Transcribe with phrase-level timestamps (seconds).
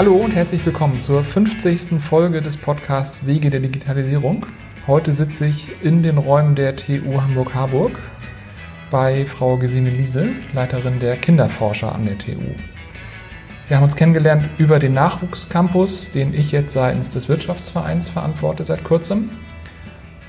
[0.00, 2.00] Hallo und herzlich willkommen zur 50.
[2.00, 4.46] Folge des Podcasts Wege der Digitalisierung.
[4.86, 7.98] Heute sitze ich in den Räumen der TU Hamburg-Harburg
[8.90, 12.40] bei Frau Gesine Liese, Leiterin der Kinderforscher an der TU.
[13.68, 18.82] Wir haben uns kennengelernt über den Nachwuchscampus, den ich jetzt seitens des Wirtschaftsvereins verantworte seit
[18.84, 19.28] kurzem.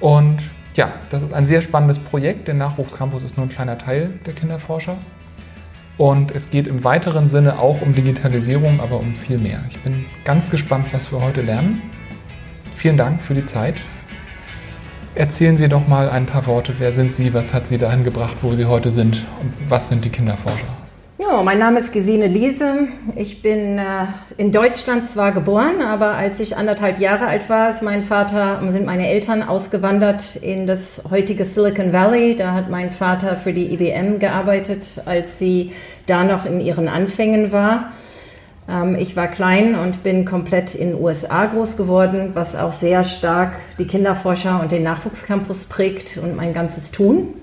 [0.02, 0.40] Und
[0.76, 2.50] ja, das ist ein sehr spannendes Projekt.
[2.50, 4.98] Der Nachwuchscampus ist nur ein kleiner Teil der Kinderforscher.
[6.02, 9.64] Und es geht im weiteren Sinne auch um Digitalisierung, aber um viel mehr.
[9.70, 11.84] Ich bin ganz gespannt, was wir heute lernen.
[12.76, 13.76] Vielen Dank für die Zeit.
[15.14, 16.74] Erzählen Sie doch mal ein paar Worte.
[16.80, 17.36] Wer sind Sie?
[17.36, 19.24] Was hat Sie dahin gebracht, wo Sie heute sind?
[19.42, 20.81] Und was sind die Kinderforscher?
[21.22, 22.88] Ja, mein Name ist Gesine Liese.
[23.16, 24.06] Ich bin äh,
[24.38, 29.44] in Deutschland zwar geboren, aber als ich anderthalb Jahre alt war, Vater, sind meine Eltern
[29.44, 32.36] ausgewandert in das heutige Silicon Valley.
[32.36, 35.74] Da hat mein Vater für die IBM gearbeitet, als sie
[36.08, 37.92] da noch in ihren Anfängen war.
[38.68, 43.04] Ähm, ich war klein und bin komplett in den USA groß geworden, was auch sehr
[43.04, 47.36] stark die Kinderforscher und den Nachwuchscampus prägt und mein ganzes Tun.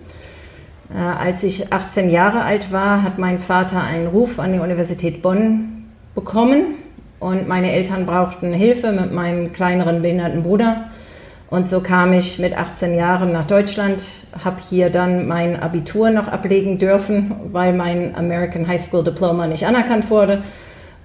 [0.95, 5.23] Äh, als ich 18 Jahre alt war, hat mein Vater einen Ruf an die Universität
[5.23, 6.77] Bonn bekommen
[7.21, 10.91] und meine Eltern brauchten Hilfe mit meinem kleineren behinderten Bruder.
[11.51, 14.05] Und so kam ich mit 18 Jahren nach Deutschland,
[14.45, 19.67] habe hier dann mein Abitur noch ablegen dürfen, weil mein American High School Diploma nicht
[19.67, 20.43] anerkannt wurde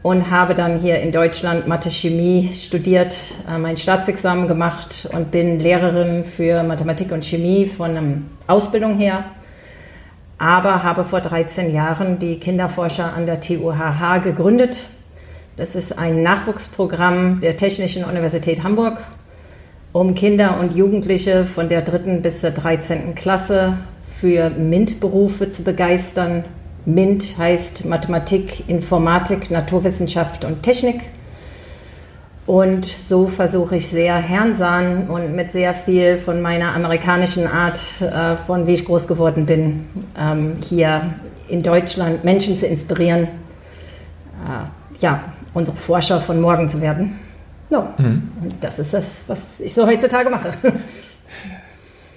[0.02, 3.18] und habe dann hier in Deutschland Mathe Chemie studiert,
[3.50, 8.18] äh, mein Staatsexamen gemacht und bin Lehrerin für Mathematik und Chemie von einer
[8.48, 9.24] Ausbildung her
[10.44, 14.90] aber habe vor 13 Jahren die Kinderforscher an der TUHH gegründet.
[15.56, 18.98] Das ist ein Nachwuchsprogramm der Technischen Universität Hamburg,
[19.94, 23.16] um Kinder und Jugendliche von der dritten bis zur 13.
[23.16, 23.78] Klasse
[24.20, 26.44] für MINT-Berufe zu begeistern.
[26.86, 31.04] MINT heißt Mathematik, Informatik, Naturwissenschaft und Technik.
[32.46, 38.36] Und so versuche ich sehr herrnsam und mit sehr viel von meiner amerikanischen Art, äh,
[38.36, 39.86] von wie ich groß geworden bin,
[40.20, 41.14] ähm, hier
[41.48, 45.24] in Deutschland Menschen zu inspirieren, äh, ja,
[45.54, 47.18] unsere Forscher von morgen zu werden.
[47.70, 47.88] No.
[47.98, 48.30] Mhm.
[48.42, 50.52] Und das ist das, was ich so heutzutage mache.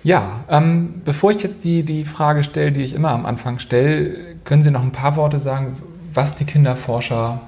[0.03, 4.37] Ja, ähm, bevor ich jetzt die, die Frage stelle, die ich immer am Anfang stelle,
[4.45, 5.73] können Sie noch ein paar Worte sagen,
[6.15, 7.41] was die Kinderforscher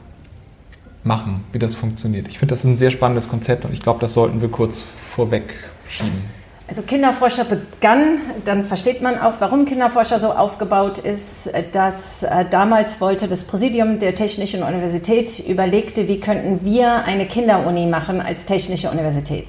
[1.09, 2.29] machen, wie das funktioniert.
[2.29, 4.85] Ich finde, das ist ein sehr spannendes Konzept und ich glaube, das sollten wir kurz
[5.17, 5.55] vorweg
[5.89, 6.39] schieben.
[6.69, 13.01] Also Kinderforscher begann, dann versteht man auch, warum Kinderforscher so aufgebaut ist, dass äh, damals
[13.01, 18.91] wollte das Präsidium der Technischen Universität überlegte, wie könnten wir eine Kinderuni machen als Technische
[18.91, 19.47] Universität.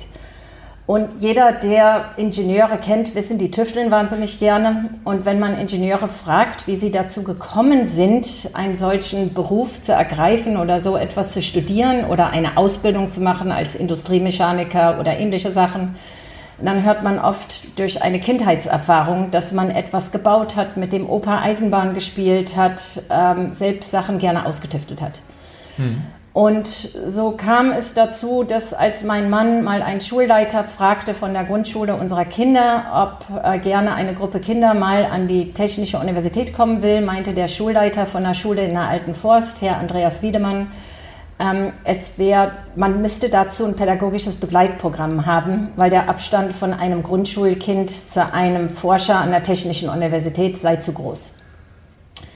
[0.89, 4.89] Und jeder, der Ingenieure kennt, wissen, die tüfteln wahnsinnig gerne.
[5.03, 10.57] Und wenn man Ingenieure fragt, wie sie dazu gekommen sind, einen solchen Beruf zu ergreifen
[10.57, 15.95] oder so etwas zu studieren oder eine Ausbildung zu machen als Industriemechaniker oder ähnliche Sachen,
[16.59, 21.41] dann hört man oft durch eine Kindheitserfahrung, dass man etwas gebaut hat, mit dem Opa
[21.41, 25.19] Eisenbahn gespielt hat, ähm, selbst Sachen gerne ausgetüftet hat.
[25.75, 26.01] Hm.
[26.31, 31.43] Und so kam es dazu, dass als mein Mann mal einen Schulleiter fragte von der
[31.43, 36.83] Grundschule unserer Kinder, ob äh, gerne eine Gruppe Kinder mal an die Technische Universität kommen
[36.83, 40.67] will, meinte der Schulleiter von der Schule in der Alten Forst, Herr Andreas Wiedemann,
[41.39, 47.01] ähm, es wäre, man müsste dazu ein pädagogisches Begleitprogramm haben, weil der Abstand von einem
[47.01, 51.33] Grundschulkind zu einem Forscher an der Technischen Universität sei zu groß.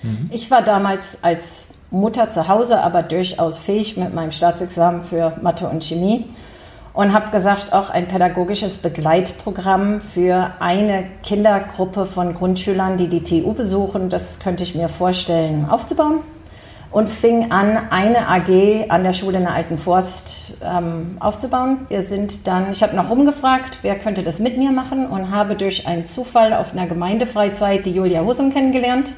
[0.01, 0.29] Mhm.
[0.31, 5.67] Ich war damals als Mutter zu Hause, aber durchaus fähig mit meinem Staatsexamen für Mathe
[5.67, 6.25] und Chemie.
[6.91, 13.53] Und habe gesagt, auch ein pädagogisches Begleitprogramm für eine Kindergruppe von Grundschülern, die die TU
[13.53, 16.21] besuchen, das könnte ich mir vorstellen aufzubauen.
[16.89, 21.85] Und fing an, eine AG an der Schule in der Alten Forst ähm, aufzubauen.
[21.89, 25.07] Wir sind dann, ich habe noch rumgefragt, wer könnte das mit mir machen?
[25.07, 29.11] Und habe durch einen Zufall auf einer Gemeindefreizeit die Julia Husum kennengelernt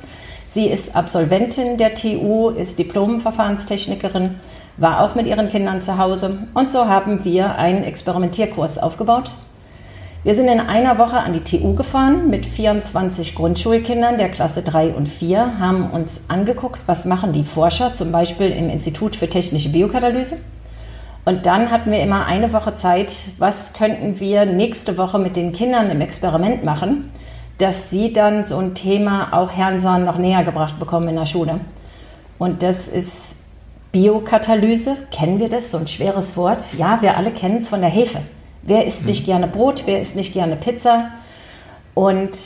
[0.56, 4.36] Sie ist Absolventin der TU, ist Diplom-Verfahrenstechnikerin,
[4.78, 9.32] war auch mit ihren Kindern zu Hause und so haben wir einen Experimentierkurs aufgebaut.
[10.24, 14.94] Wir sind in einer Woche an die TU gefahren mit 24 Grundschulkindern der Klasse 3
[14.94, 19.68] und 4, haben uns angeguckt, was machen die Forscher, zum Beispiel im Institut für technische
[19.68, 20.38] Biokatalyse.
[21.26, 25.52] Und dann hatten wir immer eine Woche Zeit, was könnten wir nächste Woche mit den
[25.52, 27.12] Kindern im Experiment machen
[27.58, 31.60] dass sie dann so ein Thema auch Herrn noch näher gebracht bekommen in der Schule.
[32.38, 33.34] Und das ist
[33.92, 34.98] Biokatalyse.
[35.12, 35.72] Kennen wir das?
[35.72, 36.64] So ein schweres Wort.
[36.78, 38.20] Ja, wir alle kennen es von der Hefe.
[38.62, 39.26] Wer isst nicht mhm.
[39.26, 39.84] gerne Brot?
[39.86, 41.12] Wer isst nicht gerne Pizza?
[41.94, 42.38] Und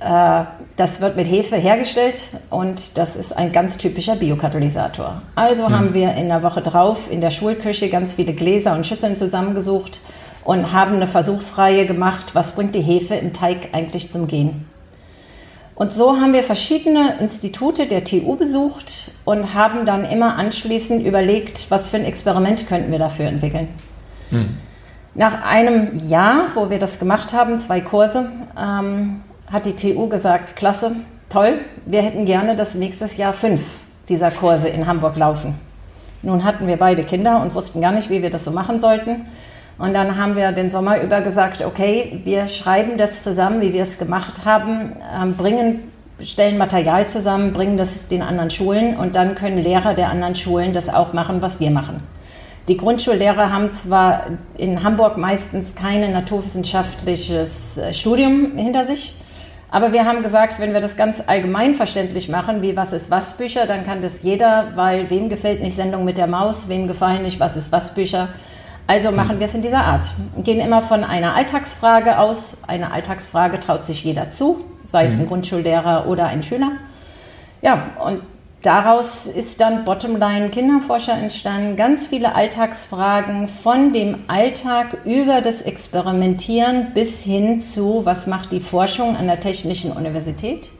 [0.00, 0.44] äh,
[0.76, 2.20] das wird mit Hefe hergestellt
[2.50, 5.22] und das ist ein ganz typischer Biokatalysator.
[5.34, 5.78] Also mhm.
[5.78, 10.00] haben wir in der Woche drauf in der Schulküche ganz viele Gläser und Schüsseln zusammengesucht
[10.48, 14.64] und haben eine Versuchsreihe gemacht, was bringt die Hefe im Teig eigentlich zum Gehen.
[15.74, 21.66] Und so haben wir verschiedene Institute der TU besucht und haben dann immer anschließend überlegt,
[21.68, 23.68] was für ein Experiment könnten wir dafür entwickeln.
[24.30, 24.56] Mhm.
[25.14, 29.20] Nach einem Jahr, wo wir das gemacht haben, zwei Kurse, ähm,
[29.52, 30.96] hat die TU gesagt, klasse,
[31.28, 33.60] toll, wir hätten gerne, dass nächstes Jahr fünf
[34.08, 35.56] dieser Kurse in Hamburg laufen.
[36.22, 39.26] Nun hatten wir beide Kinder und wussten gar nicht, wie wir das so machen sollten.
[39.78, 43.84] Und dann haben wir den Sommer über gesagt, okay, wir schreiben das zusammen, wie wir
[43.84, 49.36] es gemacht haben, ähm, bringen, stellen Material zusammen, bringen das den anderen Schulen und dann
[49.36, 52.02] können Lehrer der anderen Schulen das auch machen, was wir machen.
[52.66, 54.26] Die Grundschullehrer haben zwar
[54.56, 59.14] in Hamburg meistens kein naturwissenschaftliches äh, Studium hinter sich,
[59.70, 63.36] aber wir haben gesagt, wenn wir das ganz allgemein verständlich machen, wie Was ist was
[63.36, 67.22] Bücher, dann kann das jeder, weil wem gefällt nicht Sendung mit der Maus, wem gefallen
[67.22, 68.28] nicht Was ist was Bücher.
[68.88, 70.10] Also machen wir es in dieser Art.
[70.38, 72.56] Gehen immer von einer Alltagsfrage aus.
[72.66, 75.28] Eine Alltagsfrage traut sich jeder zu, sei es ein mhm.
[75.28, 76.72] Grundschullehrer oder ein Schüler.
[77.60, 78.22] Ja, und
[78.62, 81.76] Daraus ist dann Bottomline Kinderforscher entstanden.
[81.76, 88.58] Ganz viele Alltagsfragen von dem Alltag über das Experimentieren bis hin zu, was macht die
[88.58, 90.70] Forschung an der Technischen Universität.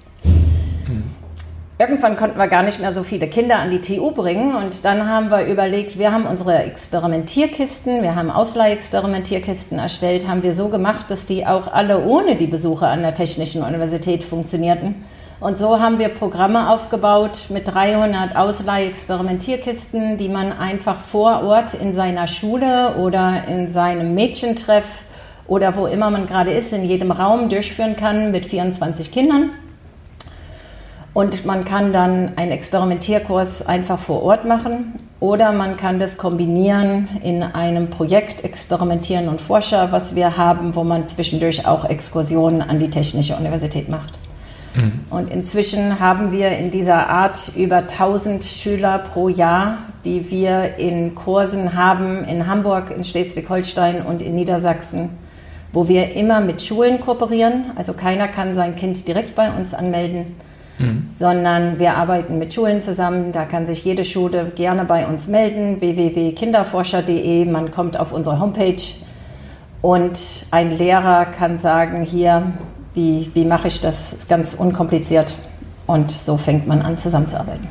[1.81, 5.09] Irgendwann konnten wir gar nicht mehr so viele Kinder an die TU bringen und dann
[5.09, 11.09] haben wir überlegt, wir haben unsere Experimentierkisten, wir haben Ausleihexperimentierkisten erstellt, haben wir so gemacht,
[11.09, 15.05] dass die auch alle ohne die Besucher an der Technischen Universität funktionierten.
[15.39, 21.95] Und so haben wir Programme aufgebaut mit 300 Ausleih-Experimentierkisten, die man einfach vor Ort in
[21.95, 25.05] seiner Schule oder in seinem Mädchentreff
[25.47, 29.51] oder wo immer man gerade ist, in jedem Raum durchführen kann mit 24 Kindern.
[31.19, 37.09] Und man kann dann einen Experimentierkurs einfach vor Ort machen oder man kann das kombinieren
[37.25, 42.79] in einem Projekt Experimentieren und Forscher, was wir haben, wo man zwischendurch auch Exkursionen an
[42.79, 44.17] die Technische Universität macht.
[44.77, 45.01] Mhm.
[45.11, 51.17] Und inzwischen haben wir in dieser Art über 1000 Schüler pro Jahr, die wir in
[51.17, 55.09] Kursen haben in Hamburg, in Schleswig-Holstein und in Niedersachsen,
[55.73, 57.73] wo wir immer mit Schulen kooperieren.
[57.75, 60.37] Also keiner kann sein Kind direkt bei uns anmelden,
[60.79, 61.07] mhm.
[61.11, 63.33] sondern wir arbeiten mit Schulen zusammen.
[63.33, 67.45] Da kann sich jede Schule gerne bei uns melden, www.kinderforscher.de.
[67.47, 68.83] Man kommt auf unsere Homepage
[69.83, 72.53] und ein Lehrer kann sagen, hier,
[72.95, 74.13] wie, wie mache ich das?
[74.13, 75.33] Ist ganz unkompliziert.
[75.87, 77.67] Und so fängt man an, zusammenzuarbeiten.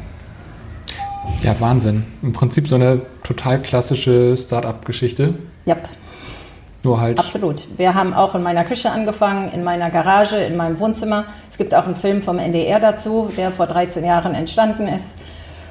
[1.42, 2.04] Ja, Wahnsinn.
[2.24, 5.36] Im Prinzip so eine total klassische Start-up-Geschichte.
[5.66, 5.76] Ja.
[6.84, 7.20] Nur halt.
[7.20, 7.66] Absolut.
[7.78, 11.26] Wir haben auch in meiner Küche angefangen, in meiner Garage, in meinem Wohnzimmer.
[11.50, 15.12] Es gibt auch einen Film vom NDR dazu, der vor 13 Jahren entstanden ist.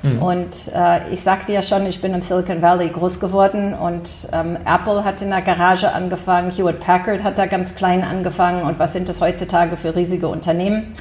[0.02, 0.22] Mhm.
[0.22, 4.58] Und äh, ich sagte ja schon, ich bin im Silicon Valley groß geworden und ähm,
[4.64, 8.92] Apple hat in der Garage angefangen, Hewitt Packard hat da ganz klein angefangen und was
[8.92, 10.94] sind das heutzutage für riesige Unternehmen?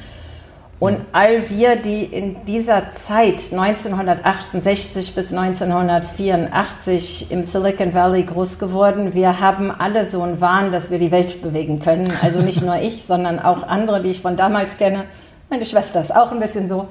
[0.78, 9.14] Und all wir, die in dieser Zeit 1968 bis 1984 im Silicon Valley groß geworden,
[9.14, 12.12] wir haben alle so einen Wahn, dass wir die Welt bewegen können.
[12.20, 15.04] Also nicht nur ich, sondern auch andere, die ich von damals kenne.
[15.48, 16.88] Meine Schwester ist auch ein bisschen so.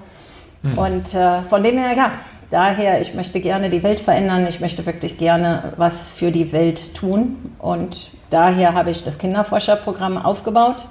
[0.64, 0.78] Mhm.
[0.80, 2.12] Und äh, von dem her, ja,
[2.50, 6.96] daher, ich möchte gerne die Welt verändern, ich möchte wirklich gerne was für die Welt
[6.96, 7.54] tun.
[7.60, 10.86] Und daher habe ich das Kinderforscherprogramm aufgebaut.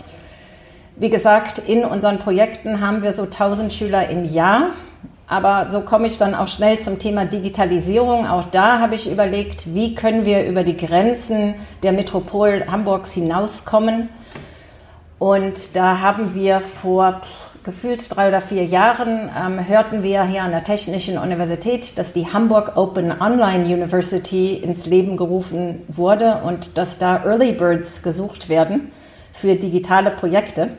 [0.97, 4.71] Wie gesagt, in unseren Projekten haben wir so 1000 Schüler im Jahr.
[5.27, 8.29] Aber so komme ich dann auch schnell zum Thema Digitalisierung.
[8.29, 14.09] Auch da habe ich überlegt, wie können wir über die Grenzen der Metropol Hamburgs hinauskommen.
[15.19, 17.23] Und da haben wir vor
[17.65, 22.33] gefühlt drei oder vier Jahren ähm, hörten wir hier an der Technischen Universität, dass die
[22.33, 28.93] Hamburg Open Online University ins Leben gerufen wurde und dass da Early Birds gesucht werden
[29.33, 30.71] für digitale Projekte.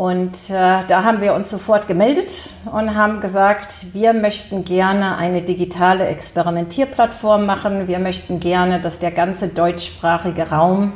[0.00, 5.42] Und äh, da haben wir uns sofort gemeldet und haben gesagt, wir möchten gerne eine
[5.42, 7.86] digitale Experimentierplattform machen.
[7.86, 10.94] Wir möchten gerne, dass der ganze deutschsprachige Raum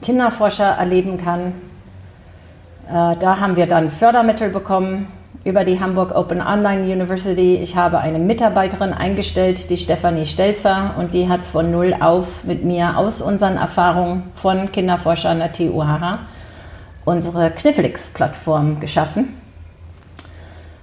[0.00, 1.52] Kinderforscher erleben kann
[2.88, 5.08] äh, da haben wir dann Fördermittel bekommen
[5.44, 7.56] über die Hamburg Open Online University.
[7.56, 12.64] Ich habe eine Mitarbeiterin eingestellt, die Stefanie Stelzer, und die hat von null auf mit
[12.64, 16.20] mir aus unseren Erfahrungen von Kinderforschern der TU Hara
[17.06, 19.40] unsere Knifflix-Plattform geschaffen.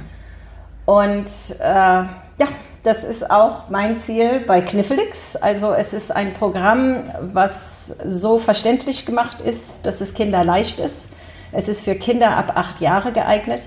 [0.86, 2.48] Und äh, ja,
[2.84, 5.36] das ist auch mein Ziel bei Kniffelix.
[5.36, 11.06] Also es ist ein Programm, was so verständlich gemacht ist, dass es kinderleicht ist.
[11.52, 13.64] Es ist für Kinder ab acht Jahre geeignet.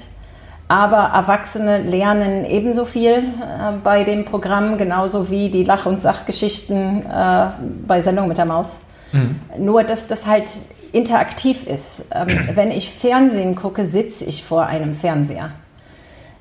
[0.66, 7.04] Aber Erwachsene lernen ebenso viel äh, bei dem Programm, genauso wie die Lach- und Sachgeschichten
[7.04, 7.48] äh,
[7.86, 8.68] bei Sendung mit der Maus.
[9.12, 9.40] Mhm.
[9.58, 10.50] Nur, dass das halt
[10.92, 12.02] interaktiv ist.
[12.14, 15.52] Ähm, wenn ich Fernsehen gucke, sitze ich vor einem Fernseher.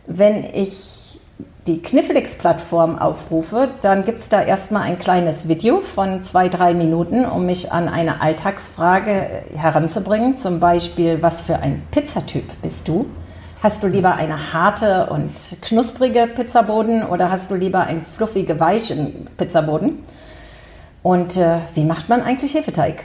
[0.07, 1.19] Wenn ich
[1.67, 7.23] die Knifflix-Plattform aufrufe, dann gibt es da erstmal ein kleines Video von zwei, drei Minuten,
[7.23, 10.39] um mich an eine Alltagsfrage heranzubringen.
[10.39, 13.05] Zum Beispiel, was für ein Pizzatyp bist du?
[13.61, 19.27] Hast du lieber eine harte und knusprige Pizzaboden oder hast du lieber einen fluffige, weichen
[19.37, 19.99] Pizzaboden?
[21.03, 23.03] Und äh, wie macht man eigentlich Hefeteig?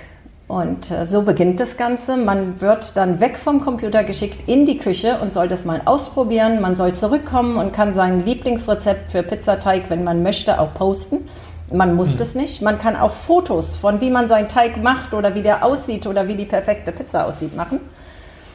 [0.49, 2.17] Und äh, so beginnt das Ganze.
[2.17, 6.61] Man wird dann weg vom Computer geschickt in die Küche und soll das mal ausprobieren.
[6.61, 11.29] Man soll zurückkommen und kann sein Lieblingsrezept für Pizzateig, wenn man möchte, auch posten.
[11.73, 12.19] Man muss mhm.
[12.19, 12.63] das nicht.
[12.63, 16.29] Man kann auch Fotos von wie man seinen Teig macht oder wie der aussieht oder
[16.29, 17.81] wie die perfekte Pizza aussieht machen.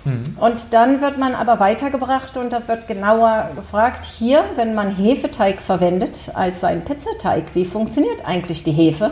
[0.05, 0.24] Mhm.
[0.39, 5.62] Und dann wird man aber weitergebracht und da wird genauer gefragt, hier, wenn man Hefeteig
[5.62, 9.12] verwendet als seinen Pizzateig, wie funktioniert eigentlich die Hefe?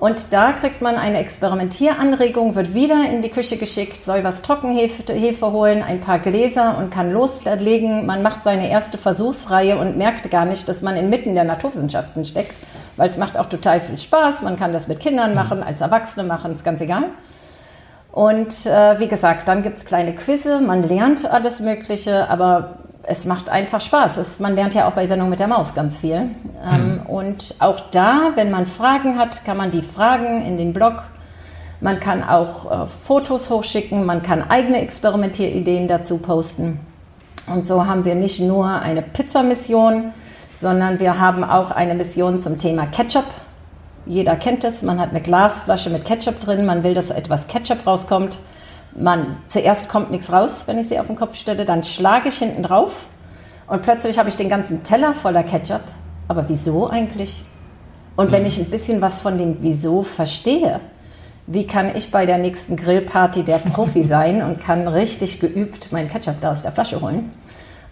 [0.00, 5.12] Und da kriegt man eine Experimentieranregung, wird wieder in die Küche geschickt, soll was Trockenhefe
[5.12, 8.06] Hefe holen, ein paar Gläser und kann loslegen.
[8.06, 12.54] Man macht seine erste Versuchsreihe und merkt gar nicht, dass man inmitten der Naturwissenschaften steckt,
[12.96, 14.42] weil es macht auch total viel Spaß.
[14.42, 17.06] Man kann das mit Kindern machen, als Erwachsene machen, ist ganz egal.
[18.12, 23.24] Und äh, wie gesagt, dann gibt es kleine Quizze, man lernt alles Mögliche, aber es
[23.24, 24.16] macht einfach Spaß.
[24.18, 26.30] Es, man lernt ja auch bei Sendung mit der Maus ganz viel.
[26.64, 27.06] Ähm, mhm.
[27.06, 31.04] Und auch da, wenn man Fragen hat, kann man die Fragen in den Blog.
[31.80, 36.80] Man kann auch äh, Fotos hochschicken, man kann eigene Experimentierideen dazu posten.
[37.46, 40.12] Und so haben wir nicht nur eine Pizza-Mission,
[40.60, 43.24] sondern wir haben auch eine Mission zum Thema Ketchup.
[44.06, 47.86] Jeder kennt es, man hat eine Glasflasche mit Ketchup drin, man will, dass etwas Ketchup
[47.86, 48.38] rauskommt
[48.96, 52.38] man, zuerst kommt nichts raus, wenn ich sie auf den Kopf stelle, dann schlage ich
[52.38, 52.92] hinten drauf
[53.66, 55.82] und plötzlich habe ich den ganzen Teller voller Ketchup.
[56.26, 57.44] Aber wieso eigentlich?
[58.16, 58.48] Und wenn mhm.
[58.48, 60.80] ich ein bisschen was von dem Wieso verstehe,
[61.46, 66.08] wie kann ich bei der nächsten Grillparty der Profi sein und kann richtig geübt meinen
[66.08, 67.32] Ketchup da aus der Flasche holen?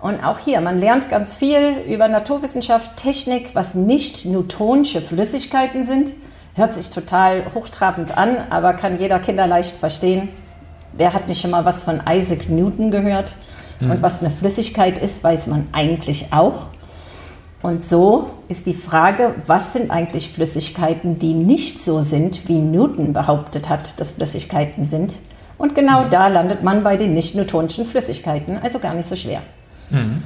[0.00, 6.12] Und auch hier, man lernt ganz viel über Naturwissenschaft, Technik, was nicht newtonische Flüssigkeiten sind.
[6.54, 10.28] Hört sich total hochtrabend an, aber kann jeder kinderleicht verstehen.
[10.96, 13.34] Wer hat nicht schon mal was von Isaac Newton gehört?
[13.80, 13.90] Mhm.
[13.90, 16.66] Und was eine Flüssigkeit ist, weiß man eigentlich auch.
[17.62, 23.12] Und so ist die Frage, was sind eigentlich Flüssigkeiten, die nicht so sind, wie Newton
[23.12, 25.16] behauptet hat, dass Flüssigkeiten sind.
[25.58, 26.10] Und genau mhm.
[26.10, 29.42] da landet man bei den nicht-newtonischen Flüssigkeiten, also gar nicht so schwer.
[29.90, 30.22] Mhm.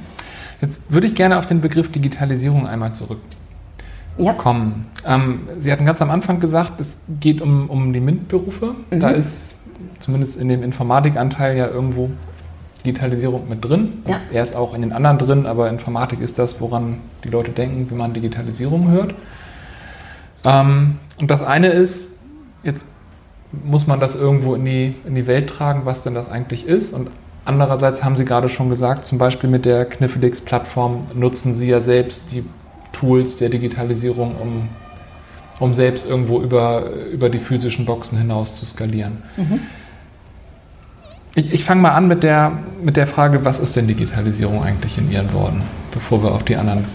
[0.61, 4.85] Jetzt würde ich gerne auf den Begriff Digitalisierung einmal zurückkommen.
[5.03, 5.15] Ja.
[5.15, 8.75] Ähm, Sie hatten ganz am Anfang gesagt, es geht um, um die MINT-Berufe.
[8.91, 9.15] Da mhm.
[9.15, 9.57] ist
[10.01, 12.09] zumindest in dem Informatikanteil ja irgendwo
[12.85, 14.03] Digitalisierung mit drin.
[14.07, 14.19] Ja.
[14.31, 17.87] Er ist auch in den anderen drin, aber Informatik ist das, woran die Leute denken,
[17.89, 19.13] wenn man Digitalisierung hört.
[20.43, 22.11] Ähm, und das eine ist,
[22.63, 22.85] jetzt
[23.51, 26.93] muss man das irgendwo in die, in die Welt tragen, was denn das eigentlich ist.
[26.93, 27.09] Und
[27.45, 32.23] andererseits haben Sie gerade schon gesagt, zum Beispiel mit der Knifflix-Plattform nutzen Sie ja selbst
[32.31, 32.43] die
[32.91, 34.69] Tools der Digitalisierung, um,
[35.59, 39.23] um selbst irgendwo über, über die physischen Boxen hinaus zu skalieren.
[39.37, 39.59] Mhm.
[41.33, 44.97] Ich, ich fange mal an mit der, mit der Frage, was ist denn Digitalisierung eigentlich
[44.97, 46.85] in Ihren Worten, bevor wir auf die anderen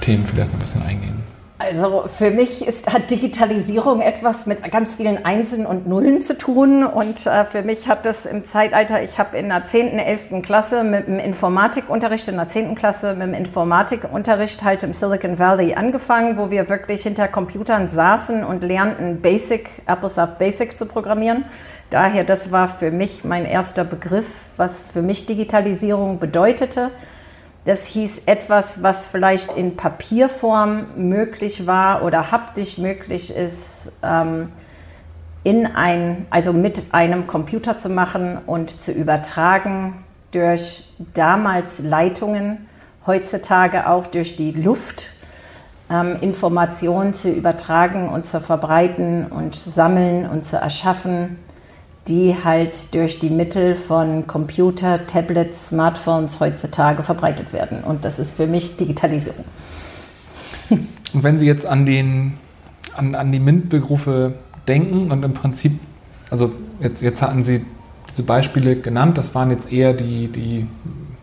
[0.00, 1.22] Themen vielleicht noch ein bisschen eingehen.
[1.58, 6.84] Also für mich ist, hat Digitalisierung etwas mit ganz vielen Einsen und Nullen zu tun.
[6.84, 10.42] Und äh, für mich hat das im Zeitalter, ich habe in der 10., 11.
[10.42, 12.74] Klasse mit dem Informatikunterricht, in der 10.
[12.74, 18.42] Klasse mit dem Informatikunterricht halt im Silicon Valley angefangen, wo wir wirklich hinter Computern saßen
[18.42, 21.44] und lernten Basic, AppleSoft Basic zu programmieren.
[21.92, 24.24] Daher, das war für mich mein erster Begriff,
[24.56, 26.90] was für mich Digitalisierung bedeutete.
[27.66, 34.48] Das hieß etwas, was vielleicht in Papierform möglich war oder haptisch möglich ist, ähm,
[35.44, 42.68] in ein, also mit einem Computer zu machen und zu übertragen durch damals Leitungen,
[43.06, 45.10] heutzutage auch durch die Luft,
[45.90, 51.36] ähm, Informationen zu übertragen und zu verbreiten und sammeln und zu erschaffen
[52.08, 57.84] die halt durch die Mittel von Computer, Tablets, Smartphones heutzutage verbreitet werden.
[57.84, 59.44] Und das ist für mich Digitalisierung.
[60.70, 62.38] Und wenn Sie jetzt an, den,
[62.96, 64.34] an, an die MINT-Berufe
[64.66, 65.78] denken und im Prinzip,
[66.30, 67.64] also jetzt, jetzt hatten Sie
[68.10, 70.66] diese Beispiele genannt, das waren jetzt eher die, die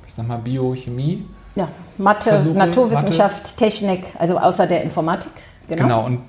[0.08, 1.26] ich sag mal, Biochemie.
[1.56, 1.68] Ja,
[1.98, 3.56] Mathe, Versuche, Naturwissenschaft, Mathe.
[3.58, 5.32] Technik, also außer der Informatik.
[5.68, 6.20] Genau, genau und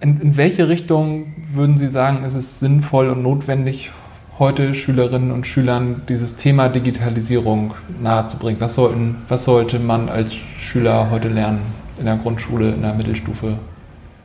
[0.00, 3.90] in, in welche Richtung würden Sie sagen, ist es sinnvoll und notwendig,
[4.38, 8.60] heute Schülerinnen und Schülern dieses Thema Digitalisierung nahezubringen?
[8.60, 11.62] Was, sollten, was sollte man als Schüler heute lernen
[11.98, 13.58] in der Grundschule, in der Mittelstufe?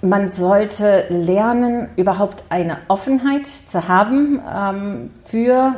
[0.01, 5.75] Man sollte lernen, überhaupt eine Offenheit zu haben ähm, für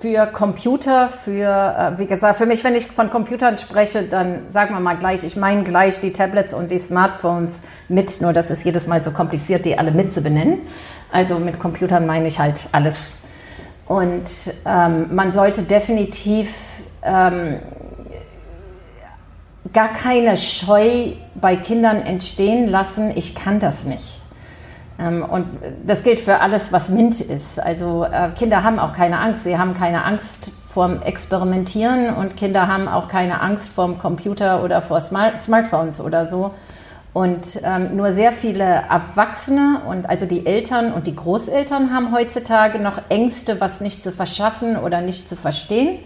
[0.00, 4.74] für Computer, für, äh, wie gesagt, für mich, wenn ich von Computern spreche, dann sagen
[4.74, 8.64] wir mal gleich, ich meine gleich die Tablets und die Smartphones mit, nur das ist
[8.64, 10.60] jedes Mal so kompliziert, die alle mit zu benennen.
[11.12, 12.96] Also mit Computern meine ich halt alles.
[13.86, 16.54] Und ähm, man sollte definitiv
[17.02, 17.60] ähm,
[19.72, 24.19] gar keine Scheu bei Kindern entstehen lassen, ich kann das nicht.
[25.00, 25.46] Ähm, und
[25.84, 27.58] das gilt für alles, was MINT ist.
[27.60, 29.44] Also äh, Kinder haben auch keine Angst.
[29.44, 34.82] Sie haben keine Angst vorm Experimentieren und Kinder haben auch keine Angst vorm Computer oder
[34.82, 36.52] vor Smart Smartphones oder so.
[37.12, 42.78] Und ähm, nur sehr viele Erwachsene und also die Eltern und die Großeltern haben heutzutage
[42.78, 45.98] noch Ängste, was nicht zu verschaffen oder nicht zu verstehen.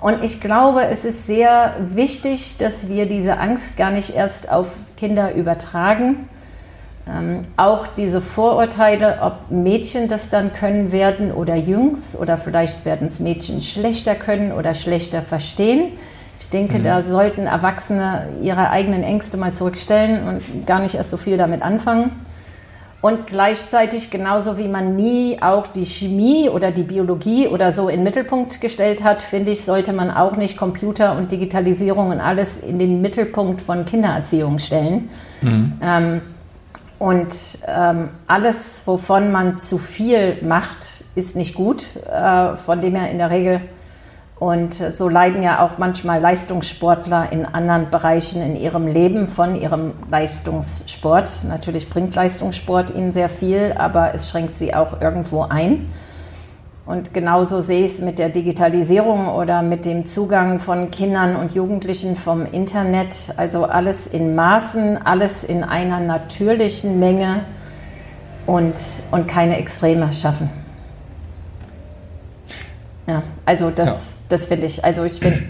[0.00, 4.68] Und ich glaube, es ist sehr wichtig, dass wir diese Angst gar nicht erst auf
[4.96, 6.28] Kinder übertragen,
[7.10, 13.06] ähm, auch diese Vorurteile, ob Mädchen das dann können werden oder Jungs oder vielleicht werden
[13.06, 15.92] es Mädchen schlechter können oder schlechter verstehen.
[16.40, 16.84] Ich denke, mhm.
[16.84, 21.62] da sollten Erwachsene ihre eigenen Ängste mal zurückstellen und gar nicht erst so viel damit
[21.62, 22.12] anfangen.
[23.00, 27.98] Und gleichzeitig, genauso wie man nie auch die Chemie oder die Biologie oder so in
[27.98, 32.56] den Mittelpunkt gestellt hat, finde ich, sollte man auch nicht Computer und Digitalisierung und alles
[32.56, 35.10] in den Mittelpunkt von Kindererziehung stellen.
[35.42, 35.72] Mhm.
[35.80, 36.20] Ähm,
[36.98, 41.84] und ähm, alles, wovon man zu viel macht, ist nicht gut.
[42.06, 43.60] Äh, von dem her in der Regel.
[44.38, 49.94] Und so leiden ja auch manchmal Leistungssportler in anderen Bereichen in ihrem Leben von ihrem
[50.10, 51.44] Leistungssport.
[51.48, 55.90] Natürlich bringt Leistungssport ihnen sehr viel, aber es schränkt sie auch irgendwo ein.
[56.88, 61.54] Und genauso sehe ich es mit der Digitalisierung oder mit dem Zugang von Kindern und
[61.54, 63.34] Jugendlichen vom Internet.
[63.36, 67.44] Also alles in Maßen, alles in einer natürlichen Menge
[68.46, 70.48] und, und keine Extreme schaffen.
[73.06, 73.96] Ja, also das, ja.
[74.30, 74.82] das finde ich.
[74.82, 75.42] Also ich finde,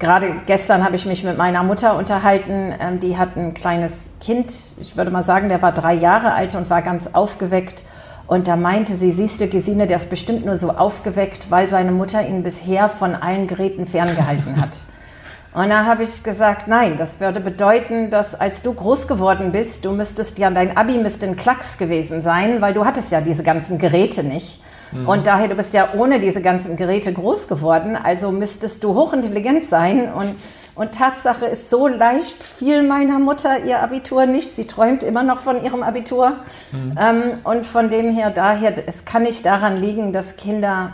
[0.00, 2.74] gerade gestern habe ich mich mit meiner Mutter unterhalten.
[2.80, 6.56] Ähm, die hat ein kleines Kind, ich würde mal sagen, der war drei Jahre alt
[6.56, 7.84] und war ganz aufgeweckt
[8.30, 11.90] und da meinte sie, siehst du, Gesine, der ist bestimmt nur so aufgeweckt, weil seine
[11.90, 14.78] Mutter ihn bisher von allen Geräten ferngehalten hat.
[15.52, 19.84] Und da habe ich gesagt, nein, das würde bedeuten, dass als du groß geworden bist,
[19.84, 23.42] du müsstest ja, dein Abi müsste ein Klacks gewesen sein, weil du hattest ja diese
[23.42, 24.62] ganzen Geräte nicht.
[24.92, 25.08] Mhm.
[25.08, 29.66] Und daher, du bist ja ohne diese ganzen Geräte groß geworden, also müsstest du hochintelligent
[29.66, 30.36] sein und
[30.80, 34.56] und Tatsache ist, so leicht fiel meiner Mutter ihr Abitur nicht.
[34.56, 36.36] Sie träumt immer noch von ihrem Abitur.
[36.72, 36.96] Mhm.
[36.98, 40.92] Ähm, und von dem her, daher, es kann nicht daran liegen, dass Kinder,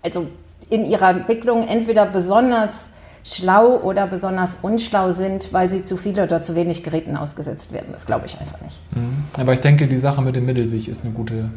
[0.00, 0.28] also
[0.70, 2.84] in ihrer Entwicklung entweder besonders
[3.24, 7.88] schlau oder besonders unschlau sind, weil sie zu viel oder zu wenig Geräten ausgesetzt werden.
[7.90, 8.78] Das glaube ich einfach nicht.
[8.94, 9.24] Mhm.
[9.36, 11.50] Aber ich denke, die Sache mit dem Mittelweg ist eine gute.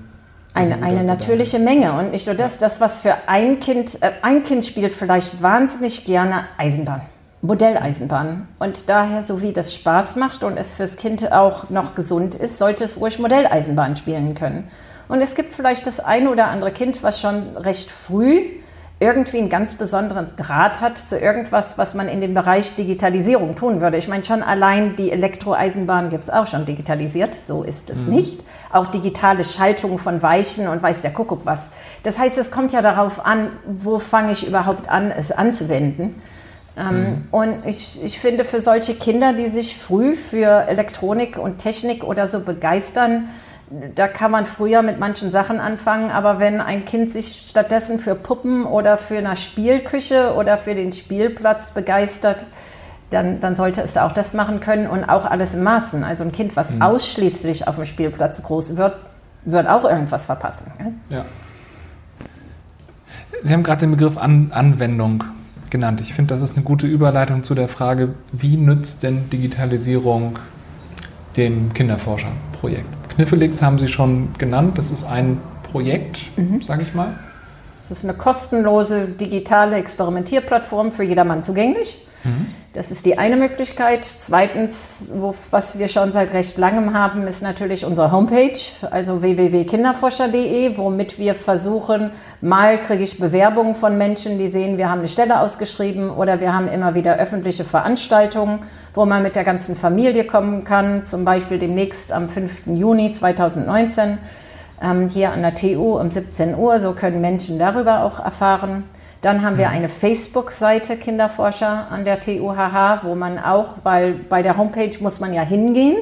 [0.55, 4.41] Eine, eine natürliche Menge und nicht nur das, das was für ein Kind, äh, ein
[4.41, 7.01] Kind spielt vielleicht wahnsinnig gerne Eisenbahn.
[7.41, 8.47] Modelleisenbahn.
[8.59, 12.57] Und daher, so wie das Spaß macht und es fürs Kind auch noch gesund ist,
[12.57, 14.67] sollte es ruhig Modelleisenbahn spielen können.
[15.07, 18.41] Und es gibt vielleicht das eine oder andere Kind, was schon recht früh
[18.99, 23.79] irgendwie einen ganz besonderen Draht hat zu irgendwas, was man in dem Bereich Digitalisierung tun
[23.79, 23.97] würde.
[23.97, 28.15] Ich meine, schon allein die Elektroeisenbahn gibt es auch schon digitalisiert, so ist es mhm.
[28.15, 28.43] nicht.
[28.71, 31.67] Auch digitale Schaltung von Weichen und weiß der Kuckuck was.
[32.01, 36.15] Das heißt, es kommt ja darauf an, wo fange ich überhaupt an, es anzuwenden.
[36.77, 37.27] Ähm, mhm.
[37.31, 42.27] Und ich, ich finde, für solche Kinder, die sich früh für Elektronik und Technik oder
[42.27, 43.29] so begeistern,
[43.95, 48.15] da kann man früher mit manchen Sachen anfangen, aber wenn ein Kind sich stattdessen für
[48.15, 52.45] Puppen oder für eine Spielküche oder für den Spielplatz begeistert,
[53.09, 56.03] dann, dann sollte es auch das machen können und auch alles im Maßen.
[56.03, 56.81] Also ein Kind, was mhm.
[56.81, 58.95] ausschließlich auf dem Spielplatz groß wird,
[59.43, 60.71] wird auch irgendwas verpassen.
[61.09, 61.25] Ja.
[63.43, 65.23] Sie haben gerade den Begriff An Anwendung
[65.69, 66.01] genannt.
[66.01, 70.39] Ich finde, das ist eine gute Überleitung zu der Frage, wie nützt denn Digitalisierung
[71.35, 73.09] dem Kinderforscherprojekt?
[73.09, 74.77] Kniffelix haben Sie schon genannt.
[74.77, 76.61] Das ist ein Projekt, mhm.
[76.61, 77.15] sage ich mal.
[77.79, 81.97] Es ist eine kostenlose digitale Experimentierplattform für jedermann zugänglich.
[82.23, 82.47] Mhm.
[82.77, 84.05] Das ist die eine Möglichkeit.
[84.05, 88.59] Zweitens, wo, was wir schon seit recht langem haben, ist natürlich unsere Homepage,
[88.91, 94.99] also www.kinderforscher.de, womit wir versuchen, mal kriege ich Bewerbungen von Menschen, die sehen, wir haben
[94.99, 98.59] eine Stelle ausgeschrieben oder wir haben immer wieder öffentliche Veranstaltungen,
[98.93, 102.67] wo man mit der ganzen Familie kommen kann, zum Beispiel demnächst am 5.
[102.67, 104.19] Juni 2019
[104.83, 106.79] ähm, hier an der TU um 17 Uhr.
[106.79, 108.83] So können Menschen darüber auch erfahren.
[109.21, 109.73] Dann haben wir mhm.
[109.73, 115.33] eine Facebook-Seite Kinderforscher an der TUHH, wo man auch, weil bei der Homepage muss man
[115.33, 115.97] ja hingehen,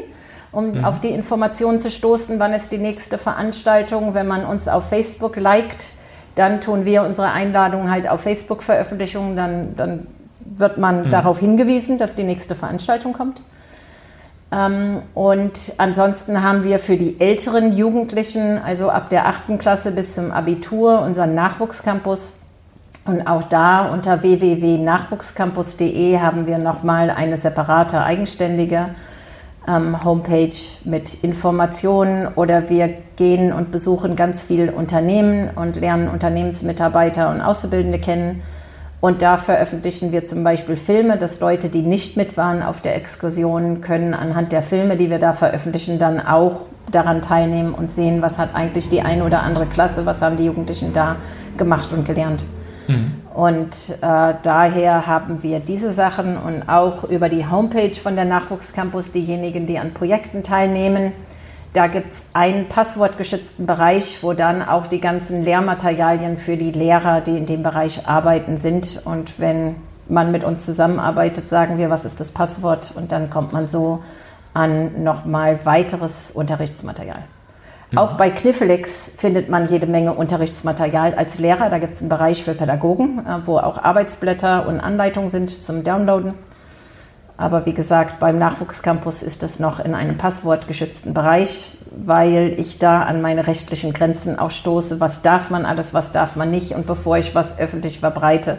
[0.51, 0.85] um mhm.
[0.85, 4.13] auf die Informationen zu stoßen, wann ist die nächste Veranstaltung.
[4.13, 5.93] Wenn man uns auf Facebook liked,
[6.35, 10.07] dann tun wir unsere Einladungen halt auf Facebook-Veröffentlichungen, dann, dann
[10.57, 11.09] wird man mhm.
[11.09, 13.41] darauf hingewiesen, dass die nächste Veranstaltung kommt.
[14.51, 20.15] Ähm, und ansonsten haben wir für die älteren Jugendlichen, also ab der achten Klasse bis
[20.15, 22.33] zum Abitur, unseren Nachwuchscampus
[23.05, 28.89] und auch da unter www.nachwuchscampus.de haben wir nochmal eine separate, eigenständige
[29.67, 37.29] ähm, Homepage mit Informationen oder wir gehen und besuchen ganz viele Unternehmen und lernen Unternehmensmitarbeiter
[37.29, 38.41] und Auszubildende kennen.
[39.01, 42.95] Und da veröffentlichen wir zum Beispiel Filme, dass Leute, die nicht mit waren auf der
[42.95, 48.23] Exkursion, können anhand der Filme, die wir da veröffentlichen, dann auch daran teilnehmen und sehen,
[48.23, 51.17] was hat eigentlich die eine oder andere Klasse, was haben die Jugendlichen da
[51.55, 52.41] gemacht und gelernt.
[52.87, 53.21] Mhm.
[53.33, 59.11] Und äh, daher haben wir diese Sachen und auch über die Homepage von der Nachwuchscampus
[59.11, 61.11] diejenigen, die an Projekten teilnehmen.
[61.73, 67.19] Da gibt es einen passwortgeschützten Bereich, wo dann auch die ganzen Lehrmaterialien für die Lehrer,
[67.19, 69.01] die in dem Bereich arbeiten, sind.
[69.03, 69.75] Und wenn
[70.07, 72.91] man mit uns zusammenarbeitet, sagen wir, was ist das Passwort?
[72.95, 74.01] Und dann kommt man so
[74.53, 77.25] an nochmal weiteres Unterrichtsmaterial.
[77.91, 77.97] Mhm.
[77.97, 81.69] Auch bei Kniffelex findet man jede Menge Unterrichtsmaterial als Lehrer.
[81.69, 85.83] Da gibt es einen Bereich für Pädagogen, äh, wo auch Arbeitsblätter und Anleitungen sind zum
[85.83, 86.35] Downloaden.
[87.37, 93.01] Aber wie gesagt, beim Nachwuchscampus ist das noch in einem passwortgeschützten Bereich, weil ich da
[93.01, 95.01] an meine rechtlichen Grenzen auch stoße.
[95.01, 96.71] Was darf man alles, was darf man nicht?
[96.71, 98.57] Und bevor ich was öffentlich verbreite,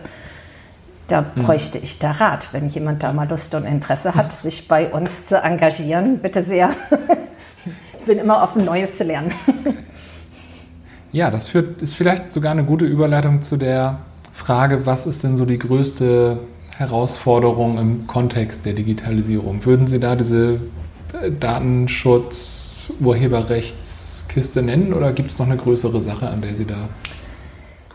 [1.08, 1.44] da mhm.
[1.44, 2.48] bräuchte ich da Rat.
[2.52, 6.70] Wenn jemand da mal Lust und Interesse hat, sich bei uns zu engagieren, bitte sehr.
[8.06, 9.32] bin immer offen, Neues zu lernen.
[11.12, 13.98] ja, das führt, ist vielleicht sogar eine gute Überleitung zu der
[14.32, 16.38] Frage, was ist denn so die größte
[16.76, 19.64] Herausforderung im Kontext der Digitalisierung?
[19.64, 20.60] Würden Sie da diese
[21.20, 26.88] äh, Datenschutz, Urheberrechtskiste nennen oder gibt es noch eine größere Sache, an der Sie da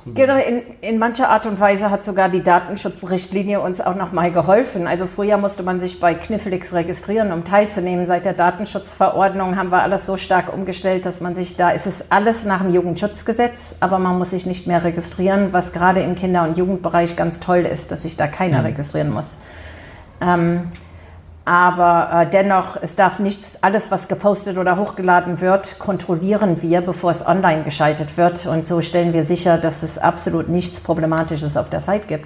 [0.05, 4.87] Genau, in, in mancher Art und Weise hat sogar die Datenschutzrichtlinie uns auch nochmal geholfen.
[4.87, 8.07] Also früher musste man sich bei Knifflix registrieren, um teilzunehmen.
[8.07, 12.09] Seit der Datenschutzverordnung haben wir alles so stark umgestellt, dass man sich da, ist es
[12.09, 16.43] alles nach dem Jugendschutzgesetz, aber man muss sich nicht mehr registrieren, was gerade im Kinder-
[16.43, 18.65] und Jugendbereich ganz toll ist, dass sich da keiner mhm.
[18.65, 19.37] registrieren muss.
[20.19, 20.71] Ähm,
[21.51, 27.11] aber äh, dennoch, es darf nichts, alles, was gepostet oder hochgeladen wird, kontrollieren wir, bevor
[27.11, 28.45] es online geschaltet wird.
[28.45, 32.25] Und so stellen wir sicher, dass es absolut nichts Problematisches auf der Seite gibt.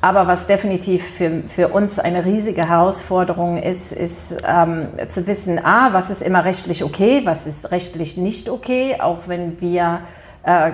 [0.00, 5.92] Aber was definitiv für, für uns eine riesige Herausforderung ist, ist ähm, zu wissen, a,
[5.92, 10.02] was ist immer rechtlich okay, was ist rechtlich nicht okay, auch wenn wir
[10.44, 10.70] äh,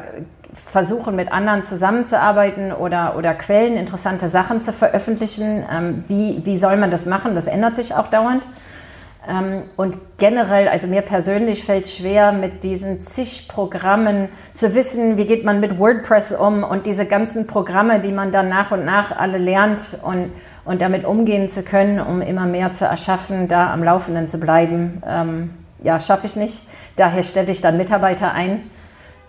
[0.55, 5.65] versuchen, mit anderen zusammenzuarbeiten oder, oder Quellen interessante Sachen zu veröffentlichen.
[5.71, 7.35] Ähm, wie, wie soll man das machen?
[7.35, 8.47] Das ändert sich auch dauernd.
[9.29, 15.19] Ähm, und generell, also mir persönlich fällt es schwer, mit diesen zig Programmen zu wissen,
[15.19, 18.85] wie geht man mit WordPress um und diese ganzen Programme, die man dann nach und
[18.85, 20.33] nach alle lernt und,
[20.65, 25.03] und damit umgehen zu können, um immer mehr zu erschaffen, da am Laufenden zu bleiben.
[25.07, 25.51] Ähm,
[25.83, 26.63] ja, schaffe ich nicht.
[26.97, 28.63] Daher stelle ich dann Mitarbeiter ein,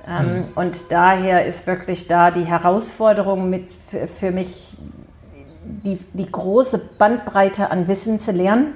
[0.07, 0.45] mhm.
[0.55, 4.75] Und daher ist wirklich da die Herausforderung mit für, für mich
[5.63, 8.73] die, die große Bandbreite an Wissen zu lernen.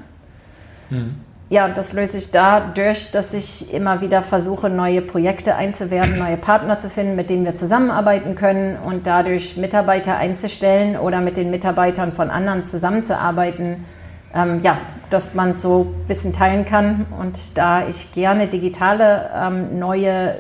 [0.90, 1.16] Mhm.
[1.50, 6.38] Ja, und das löse ich dadurch, dass ich immer wieder versuche, neue Projekte einzuwerben, neue
[6.38, 11.52] Partner zu finden, mit denen wir zusammenarbeiten können und dadurch Mitarbeiter einzustellen oder mit den
[11.52, 13.86] Mitarbeitern von anderen zusammenzuarbeiten.
[14.34, 14.80] Ähm, ja,
[15.12, 17.06] dass man so Wissen teilen kann.
[17.20, 20.38] Und da ich gerne digitale ähm, neue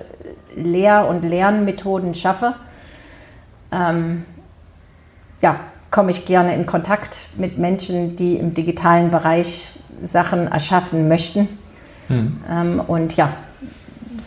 [0.56, 2.56] Lehr- und Lernmethoden schaffe,
[3.72, 4.26] ähm,
[5.42, 5.60] ja,
[5.92, 9.70] komme ich gerne in Kontakt mit Menschen, die im digitalen Bereich
[10.02, 11.48] Sachen erschaffen möchten.
[12.10, 12.42] Mhm.
[12.50, 13.34] Ähm, und ja,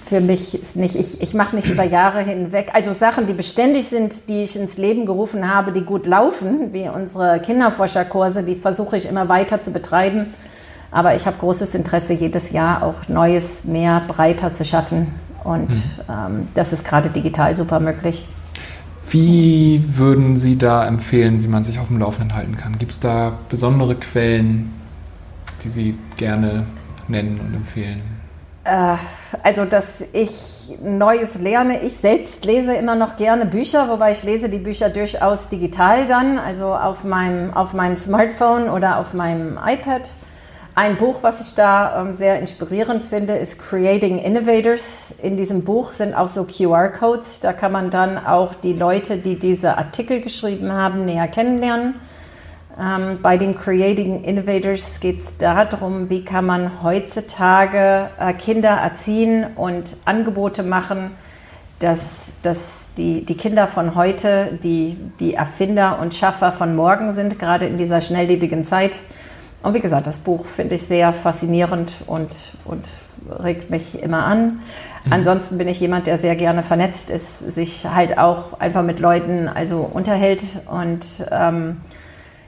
[0.06, 3.88] für mich ist nicht, ich, ich mache nicht über Jahre hinweg, also Sachen, die beständig
[3.88, 8.96] sind, die ich ins Leben gerufen habe, die gut laufen, wie unsere Kinderforscherkurse, die versuche
[8.96, 10.32] ich immer weiter zu betreiben.
[10.92, 15.08] Aber ich habe großes Interesse, jedes Jahr auch Neues, mehr, breiter zu schaffen.
[15.46, 15.82] Und mhm.
[16.08, 18.26] ähm, das ist gerade digital super möglich.
[19.08, 22.76] Wie würden Sie da empfehlen, wie man sich auf dem Laufenden halten kann?
[22.78, 24.74] Gibt es da besondere Quellen,
[25.62, 26.66] die Sie gerne
[27.06, 28.02] nennen und empfehlen?
[28.64, 28.96] Äh,
[29.44, 31.82] also, dass ich Neues lerne.
[31.82, 36.40] Ich selbst lese immer noch gerne Bücher, wobei ich lese die Bücher durchaus digital dann,
[36.40, 40.10] also auf meinem, auf meinem Smartphone oder auf meinem iPad.
[40.78, 45.14] Ein Buch, was ich da ähm, sehr inspirierend finde, ist Creating Innovators.
[45.22, 47.40] In diesem Buch sind auch so QR-Codes.
[47.40, 51.94] Da kann man dann auch die Leute, die diese Artikel geschrieben haben, näher kennenlernen.
[52.78, 59.46] Ähm, bei den Creating Innovators geht es darum, wie kann man heutzutage äh, Kinder erziehen
[59.56, 61.12] und Angebote machen,
[61.78, 67.38] dass, dass die, die Kinder von heute die, die Erfinder und Schaffer von morgen sind,
[67.38, 68.98] gerade in dieser schnelllebigen Zeit
[69.66, 72.88] und wie gesagt, das Buch finde ich sehr faszinierend und, und
[73.28, 74.60] regt mich immer an.
[75.04, 75.12] Mhm.
[75.12, 79.48] Ansonsten bin ich jemand, der sehr gerne vernetzt ist, sich halt auch einfach mit Leuten
[79.48, 80.44] also unterhält.
[80.70, 81.78] Und ähm,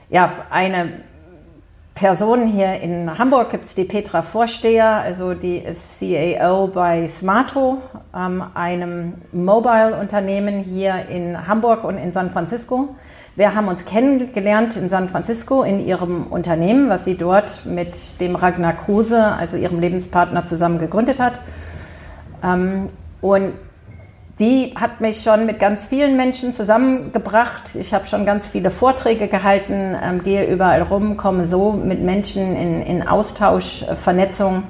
[0.09, 0.93] ja, eine
[1.93, 7.79] Person hier in Hamburg gibt es die Petra Vorsteher, also die ist CAO bei Smarto,
[8.15, 12.95] ähm, einem Mobile-Unternehmen hier in Hamburg und in San Francisco.
[13.39, 18.35] Wir haben uns kennengelernt in San Francisco in ihrem Unternehmen, was sie dort mit dem
[18.35, 21.39] Ragnar Kruse, also ihrem Lebenspartner, zusammen gegründet hat.
[22.43, 22.89] Ähm,
[23.21, 23.53] und
[24.39, 27.75] die hat mich schon mit ganz vielen Menschen zusammengebracht.
[27.75, 32.57] Ich habe schon ganz viele Vorträge gehalten, ähm, gehe überall rum, komme so mit Menschen
[32.57, 34.63] in, in Austausch, äh, Vernetzung.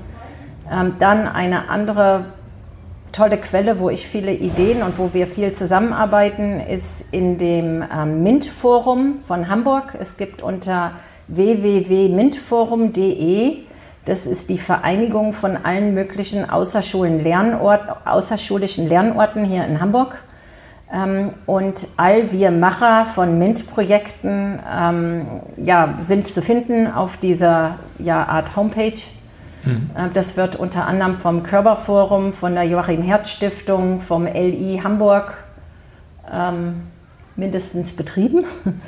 [0.71, 2.25] Ähm, dann eine andere
[3.11, 8.23] tolle Quelle, wo ich viele Ideen und wo wir viel zusammenarbeiten, ist in dem ähm,
[8.23, 9.95] MINT-Forum von Hamburg.
[9.99, 10.93] Es gibt unter
[11.27, 13.57] www.mintforum.de,
[14.05, 20.23] das ist die Vereinigung von allen möglichen Lernort, außerschulischen Lernorten hier in Hamburg.
[20.91, 28.25] Ähm, und all wir Macher von MINT-Projekten ähm, ja, sind zu finden auf dieser ja,
[28.25, 28.99] Art Homepage.
[29.63, 29.89] Mhm.
[30.13, 35.33] Das wird unter anderem vom Körperforum, von der Joachim Herz Stiftung, vom LI Hamburg
[36.31, 36.83] ähm,
[37.35, 38.45] mindestens betrieben.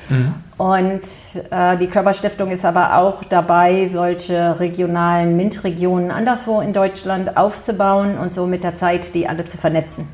[0.10, 0.34] Mhm.
[0.58, 1.02] Und
[1.50, 8.34] äh, die Körperstiftung ist aber auch dabei, solche regionalen MINT-Regionen anderswo in Deutschland aufzubauen und
[8.34, 10.08] so mit der Zeit die alle zu vernetzen.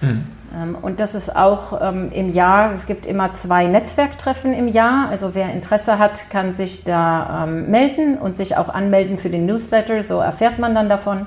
[0.00, 0.26] Mhm.
[0.54, 5.08] Ähm, und das ist auch ähm, im Jahr, es gibt immer zwei Netzwerktreffen im Jahr.
[5.08, 9.46] Also wer Interesse hat, kann sich da ähm, melden und sich auch anmelden für den
[9.46, 10.00] Newsletter.
[10.02, 11.26] So erfährt man dann davon.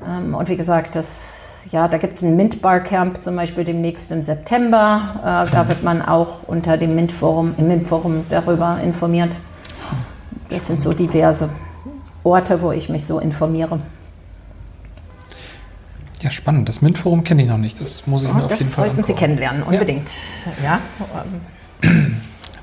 [0.00, 4.12] und wie gesagt, das, ja, da gibt es ein Mint Bar Camp zum Beispiel demnächst
[4.12, 5.46] im September.
[5.48, 9.36] Äh, da wird man auch unter dem Mint Forum, im Mint Forum darüber informiert.
[10.50, 11.48] Das sind so diverse
[12.22, 13.80] Orte, wo ich mich so informiere.
[16.22, 16.68] Ja, spannend.
[16.68, 17.80] Das MINT-Forum kenne ich noch nicht.
[17.80, 20.10] Das muss ich oh, mir auf jeden Fall Das sollten Sie kennenlernen, unbedingt.
[20.62, 20.80] Ja.
[21.02, 21.24] ja.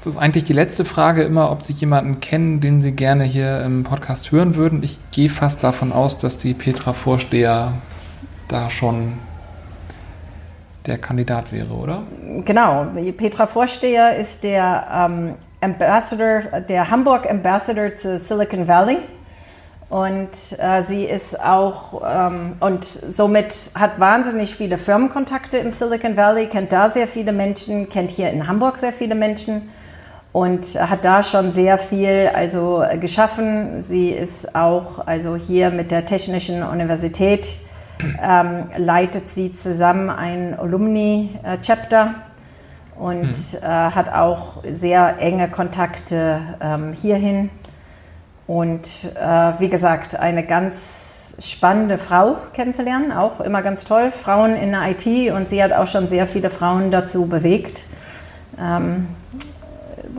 [0.04, 3.62] Das ist eigentlich die letzte Frage immer, ob Sie jemanden kennen, den Sie gerne hier
[3.64, 4.84] im Podcast hören würden.
[4.84, 7.74] Ich gehe fast davon aus, dass die Petra Vorsteher
[8.50, 9.14] da schon
[10.86, 12.04] der Kandidat wäre, oder?
[12.44, 12.88] Genau.
[13.16, 18.98] Petra Vorsteher ist der ähm, Ambassador, der Hamburg Ambassador zu Silicon Valley.
[19.94, 26.48] Und äh, sie ist auch, ähm, und somit hat wahnsinnig viele Firmenkontakte im Silicon Valley,
[26.48, 29.70] kennt da sehr viele Menschen, kennt hier in Hamburg sehr viele Menschen
[30.32, 33.82] und hat da schon sehr viel also geschaffen.
[33.82, 37.60] Sie ist auch also hier mit der Technischen Universität
[38.20, 42.16] ähm, leitet sie zusammen ein Alumni-Chapter
[42.98, 43.60] und mhm.
[43.62, 47.52] äh, hat auch sehr enge Kontakte ähm, hierhin
[48.48, 54.12] und äh, wie gesagt, eine ganz spannende Frau kennenzulernen, auch immer ganz toll.
[54.12, 57.84] Frauen in der IT und sie hat auch schon sehr viele Frauen dazu bewegt,
[58.60, 59.08] ähm,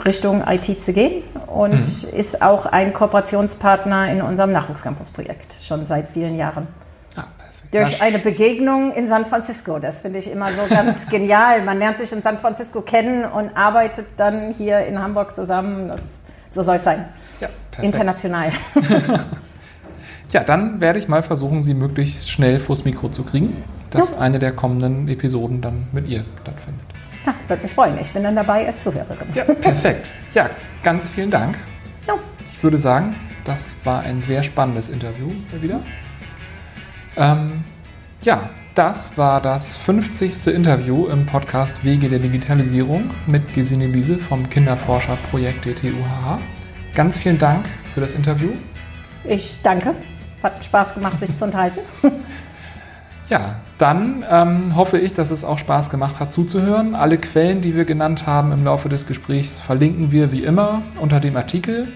[0.04, 2.18] Richtung IT zu gehen und mhm.
[2.18, 6.66] ist auch ein Kooperationspartner in unserem Nachwuchscampus-Projekt schon seit vielen Jahren.
[7.14, 7.26] Ah,
[7.70, 9.78] Durch eine Begegnung in San Francisco.
[9.78, 11.62] Das finde ich immer so ganz genial.
[11.62, 15.88] Man lernt sich in San Francisco kennen und arbeitet dann hier in Hamburg zusammen.
[15.88, 16.02] Das,
[16.50, 17.06] so soll es sein.
[17.76, 18.50] Ja, International.
[20.32, 24.18] ja, dann werde ich mal versuchen, Sie möglichst schnell vors Mikro zu kriegen, dass ja.
[24.18, 26.84] eine der kommenden Episoden dann mit ihr stattfindet.
[27.26, 27.98] Ja, würde mich freuen.
[28.00, 29.28] Ich bin dann dabei als Zuhörerin.
[29.34, 30.12] Ja, perfekt.
[30.34, 30.50] Ja,
[30.82, 31.56] ganz vielen Dank.
[32.06, 32.14] Ja.
[32.48, 35.80] Ich würde sagen, das war ein sehr spannendes Interview wieder.
[37.16, 37.64] Ähm,
[38.22, 40.48] ja, das war das 50.
[40.48, 46.38] Interview im Podcast Wege der Digitalisierung mit Gesine Liese vom Kinderforscherprojekt der TUHH.
[46.94, 48.50] Ganz vielen Dank für das Interview.
[49.24, 49.94] Ich danke.
[50.42, 51.80] Hat Spaß gemacht, sich zu unterhalten.
[53.30, 56.94] Ja, dann ähm, hoffe ich, dass es auch Spaß gemacht hat zuzuhören.
[56.94, 61.20] Alle Quellen, die wir genannt haben im Laufe des Gesprächs, verlinken wir wie immer unter
[61.20, 61.88] dem Artikel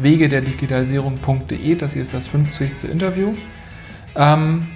[0.00, 1.74] wege der Digitalisierung.de.
[1.74, 2.84] Das hier ist das 50.
[2.84, 3.34] Interview.
[4.14, 4.68] Ähm,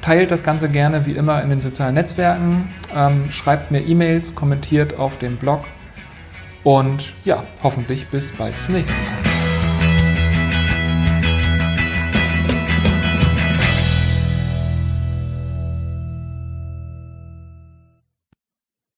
[0.00, 4.98] teilt das Ganze gerne wie immer in den sozialen Netzwerken, ähm, schreibt mir E-Mails, kommentiert
[4.98, 5.64] auf dem Blog
[6.64, 9.33] und ja, hoffentlich bis bald zum nächsten Mal.